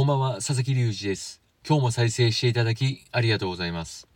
[0.00, 1.42] こんばんは、佐々木隆二です。
[1.68, 4.08] 今日も再生していただきありがとうございます。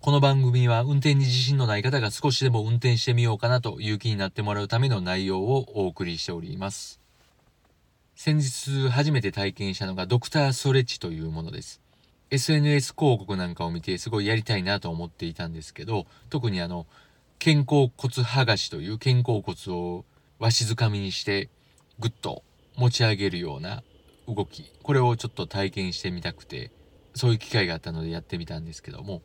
[0.00, 7.00] この番組は運転に自信のない方が少しでも運転してみようかなという気になってもらうための内容をお送りしております。
[8.16, 11.80] 先日初めて体験したのがドクターストレッチというものです。
[12.32, 16.84] SNS 広告なんかを見てすごいやりたいなと思っていたんですけど、特にあの、
[17.38, 20.04] 肩甲骨剥がしという肩甲骨を
[20.40, 21.48] わしづかみにして
[22.00, 22.42] ぐっと
[22.74, 23.84] 持ち上げるような
[24.28, 26.70] 動きこれをちょっと体験してみたくて
[27.14, 29.22] そういう機会があったのでやってみたんですけども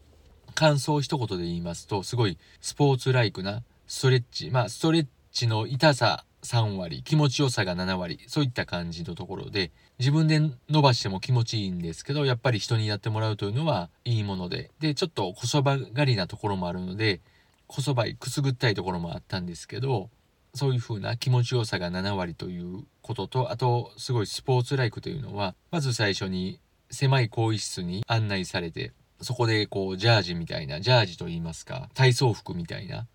[0.56, 17.22] 感想を一言で言いますとすごいスポーツライクなストレッチまあストレッチの痛さ3割気持ちよさが7割そういった感じのところで自分で伸ばしても気持ちいいんですけどやっぱり人にやってもらうというのはいいものででちょっとこそばがりなところもあるので
[17.68, 20.10] こそばいくすぐったいところもあったんですけど
[20.56, 26.60] そういう風な気持ちよさが7割ということと、あと、すごいスポーツライクというのは、まず最初に
[26.92, 33.08] 狭い更衣室に案内されて、そこでこう、ジャージみたいな、ジャージと言いますか、体操服みたいな、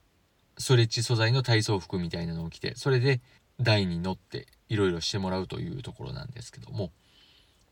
[0.58, 3.20] ストレッチ素材の体操服みたいなのを着て、それで
[3.60, 6.90] 台に乗っていろいろしてもらうというところなんですけども、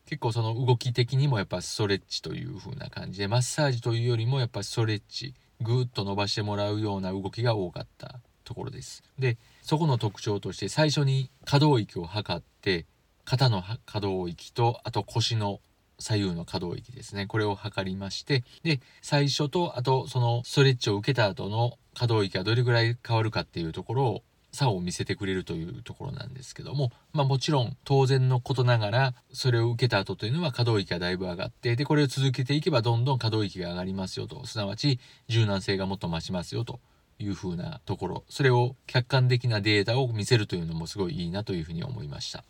[0.05, 8.21] 結構その動き的にもやっぱストレッチという風な感じで、マッサージというよりもやっぱストレッチ、ぐーっと伸ばしてもらうような動きが多かった。
[8.47, 9.03] ところです。
[9.19, 12.85] で、そこの特徴として最初に可動域を測って、
[13.25, 15.59] 肩の可動域と、あと腰の
[15.99, 17.25] 左右の可動域ですね。
[17.25, 36.79] これを測りまして、で、最初と、あとそのストレッチを受けた後の可動域がどれぐらい変わるかっていうところを差を見せてくれるというところなんですけども、まあもちろん当然のことながら、それを受けた後というのは可動域がだいぶ上がって、で、これを続けていけばどんどん可動域が上がりますよと、すなわち柔軟性がもっと増しますよと
[37.19, 42.43] いうふうなところ、それを客観的なデータを見せるというのもすごいいいなというふうに思いました。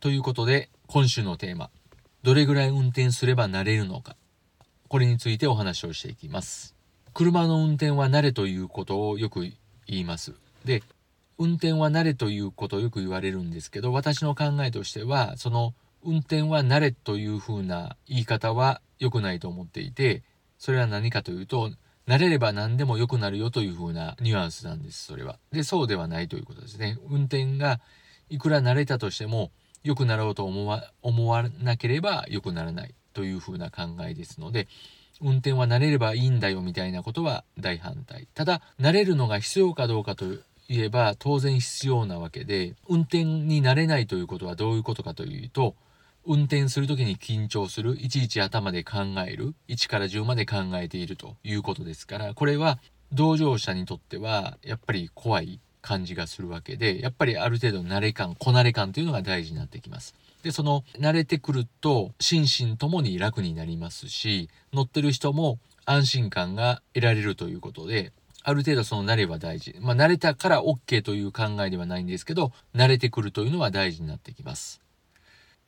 [0.00, 1.70] ということで、今週のテーマ、
[2.22, 4.16] どれぐらい運転すれば慣れるのか、
[4.88, 6.74] これについてお話をしていきます。
[7.14, 9.40] 車の運転は慣れということをよく
[9.86, 10.34] 言います。
[10.64, 10.82] で、
[11.38, 15.74] 運転は慣れということをよく言われるんですけど、私の考えとしては、その
[16.04, 20.22] 運転は慣れというふうな言い方は良くないと思っていて、
[20.58, 21.70] それは何かというと、
[22.06, 25.38] 慣れれば何でも良くなるよという風なニュアンスなんです、それは。
[25.52, 26.98] で、そうではないということですね。
[27.08, 27.80] 運転が
[28.28, 29.50] いくら慣れたとしても、
[29.84, 34.68] 良くなろうと思わ思わなければ良くならないという風な考えですので、
[35.20, 38.28] 運転は慣れればいいんだよみたいなことは大反対。
[38.34, 40.24] ただ、慣れるのが必要かどうかと
[40.68, 45.76] いえば当然必要なわけで、運転に慣れないということはどういうことかというと、
[46.24, 52.78] 運転するときに緊張する、いちいち頭で考える、1から10まで考えているということですから、これは
[53.12, 60.14] 同乗者にとってはやっぱり怖い感じがするわけで、やっぱりある程度慣れ感、こなれ感というのが大事になってきます。
[60.42, 68.12] で、その慣れてくると心身ともに楽になりますし、乗ってる人も安心感が得られるということで、
[68.44, 69.76] ある程度その慣れは大事。
[69.80, 74.80] まあ慣れたから OK という考えではないんですけど、慣れてくるというのは大事になってきます。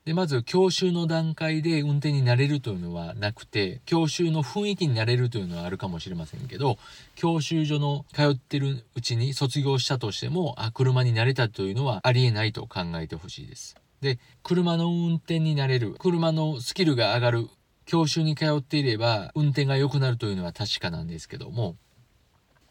[0.05, 6.77] で、まず教習の段階で運転になれるというのはなくて、教習の雰囲気になれるというのはあるかもしれませんけど、
[7.15, 13.77] 教習所の通ってるうちに卒業したとしても、あ、車になれたというのはありえないと考えてほしいです。
[14.03, 17.49] で、車の運転になれる、車のスキルが上がる、
[17.87, 21.77] 教習に通っていれば運転が良くなるというのは確かなんですけども、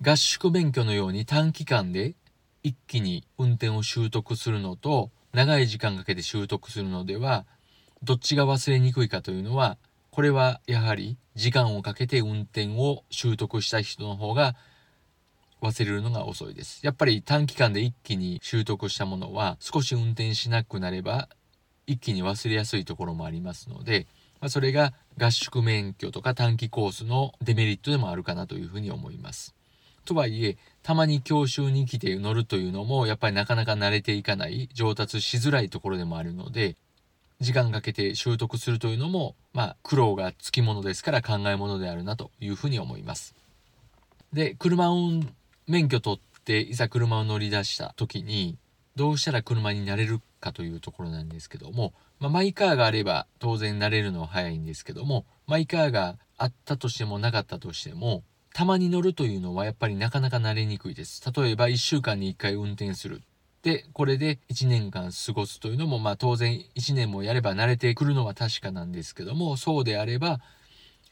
[0.02, 2.16] 合宿勉強のように短期間で
[2.62, 7.46] 一気に運転を習得するのと、長い時間かけて習得するのでは、
[8.04, 9.78] どっちが忘れにくいかというのは、
[10.12, 14.56] これはやはり時間をかけて運転を習得した人の方が
[15.60, 16.86] 忘れるのが遅いです。
[16.86, 21.30] やっぱり短期間で一気に習得したものは少し運転しなくなれば
[21.88, 24.06] 一気に忘れやすいところもありますので、
[24.40, 29.56] まあ、それが合宿免許とか短期コースのデメリットでもあるかなというふうに思います。
[30.06, 36.76] とはいえ、たまに教習に来て乗るというのも、やっぱりなかなか慣れていかない、上達しづらいところでもあるので、
[37.40, 43.36] 時間かけて習得するというのも、まあ、苦労がつきものですから考えものであるなというふうに思います。
[44.32, 45.10] で、車を
[45.68, 48.58] 免許取っていざ車を乗り出した時に
[48.96, 58.24] どうしたら車になれるかというところなんですけども、まあ、マイカーがあれば当然慣れるのは早いんですけどもマイカーがあったとしてもなかったとしても
[58.54, 61.22] たまに乗るというのはやっぱりなかなか慣れにくいです。
[61.36, 63.24] 例えば1週間に1回運転する。
[63.64, 70.40] で、これで1年間過ごすというのも、まあ当然1年もやれば慣れてくるのは確かなんですけども、そうであれば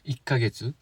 [0.04, 0.74] 1ヶ月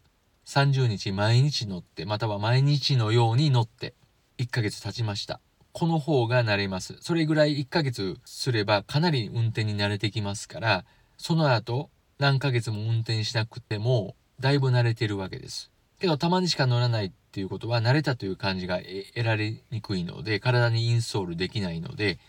[0.45, 3.95] 30日毎日乗って、または毎日のように乗って
[4.37, 5.39] 1ヶ月経ちました。
[5.71, 6.97] この方が慣れます。
[7.01, 10.85] それぐらい1ヶ月すればかなり運転に慣れてきますから、
[11.17, 15.70] その後何ヶ月も運転しなくてもだいぶ慣れてるわけです。
[16.01, 22.19] けどたまにしか乗らないっていうことは慣れたという感じが得られにくいので体にインストールできないので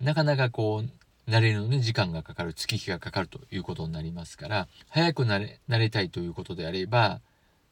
[0.00, 7.20] なかなかこう慣れるのに時間がかかる月日がかかるということになりますから早くなれ慣れたいということであれば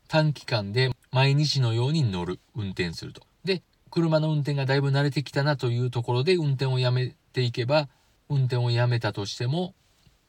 [0.09, 3.23] 短期間で毎日のように乗る運転すると。
[3.45, 7.89] で車の運転がだいぶ慣れてきたなというところで運転をやめていけば
[8.29, 9.75] 運転をやめたとしても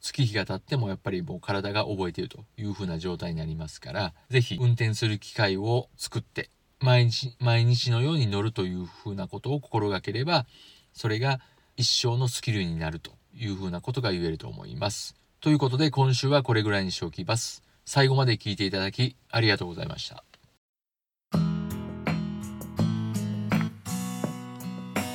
[0.00, 6.50] 月日が経ってもやっぱりもう体が覚えているという風な状態になりますから、是非運転する機会を作って、
[6.80, 10.46] 毎日、毎日のように乗るという風なことを心がければ、
[10.92, 11.40] それが
[11.76, 15.16] 一生のスキルになるという風なことが言えると思います。
[15.40, 17.62] ということで今週はこれぐらいにしておきます。
[17.84, 20.24] 最後まで聞いていただきありがとうございました。